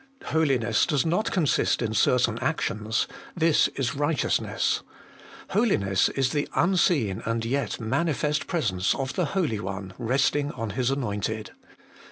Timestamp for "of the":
8.95-9.25